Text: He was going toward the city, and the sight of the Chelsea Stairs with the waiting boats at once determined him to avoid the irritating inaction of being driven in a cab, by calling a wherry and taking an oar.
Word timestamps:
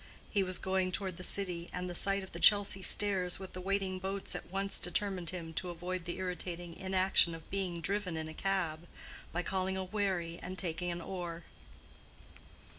He 0.31 0.41
was 0.41 0.57
going 0.57 0.91
toward 0.91 1.17
the 1.17 1.23
city, 1.23 1.69
and 1.71 1.87
the 1.87 1.93
sight 1.93 2.23
of 2.23 2.31
the 2.31 2.39
Chelsea 2.39 2.81
Stairs 2.81 3.37
with 3.37 3.53
the 3.53 3.61
waiting 3.61 3.99
boats 3.99 4.33
at 4.35 4.49
once 4.51 4.79
determined 4.79 5.29
him 5.29 5.53
to 5.53 5.69
avoid 5.69 6.05
the 6.05 6.17
irritating 6.17 6.75
inaction 6.75 7.35
of 7.35 7.47
being 7.51 7.81
driven 7.81 8.17
in 8.17 8.27
a 8.27 8.33
cab, 8.33 8.87
by 9.31 9.43
calling 9.43 9.77
a 9.77 9.83
wherry 9.83 10.39
and 10.41 10.57
taking 10.57 10.89
an 10.89 11.01
oar. 11.01 11.43